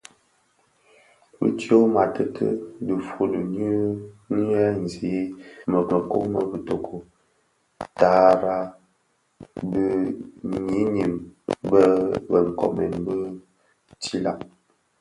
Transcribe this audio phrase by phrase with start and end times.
[1.39, 2.47] Bi tyoma tïti
[2.85, 3.69] dhifuli nyi
[4.47, 5.11] dhemzi
[5.71, 6.97] mëkuu më bïtoki
[7.99, 8.57] tara
[9.69, 9.83] bi
[10.67, 11.13] ňyinim
[12.27, 13.17] bë nkoomen bii bë
[14.01, 14.39] tsilag.